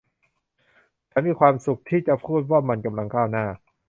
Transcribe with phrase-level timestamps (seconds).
[1.11, 3.45] ฉันมีความสุขที่จะพูดว่ามันกำลังก้าวหน้า